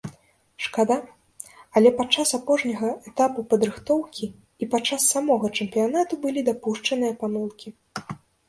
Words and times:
Шкада, 0.67 0.95
але 1.81 1.89
падчас 1.99 2.31
апошняга 2.39 2.89
этапу 3.11 3.45
падрыхтоўкі, 3.53 4.25
і 4.63 4.71
падчас 4.73 5.01
самога 5.17 5.47
чэмпіянату 5.61 6.13
былі 6.25 6.41
дапушчаныя 6.53 7.13
памылкі. 7.25 7.67